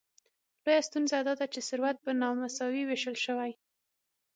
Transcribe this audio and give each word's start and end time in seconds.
لویه 0.63 0.81
ستونزه 0.87 1.17
داده 1.27 1.45
چې 1.53 1.59
ثروت 1.69 1.97
په 2.05 2.11
نامساوي 2.21 2.81
ویشل 2.85 3.15
شوی. 3.25 3.51